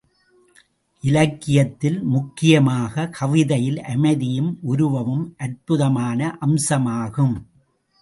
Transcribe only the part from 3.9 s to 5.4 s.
அமைதியும் உருவமும்